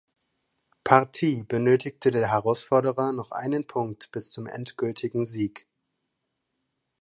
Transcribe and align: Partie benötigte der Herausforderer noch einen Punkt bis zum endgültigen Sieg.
Partie 0.83 1.43
benötigte 1.43 2.09
der 2.09 2.31
Herausforderer 2.31 3.11
noch 3.11 3.29
einen 3.29 3.67
Punkt 3.67 4.11
bis 4.11 4.31
zum 4.31 4.47
endgültigen 4.47 5.27
Sieg. 5.27 5.67